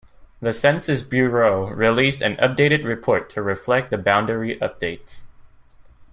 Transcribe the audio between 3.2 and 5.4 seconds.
to reflect the boundary updates.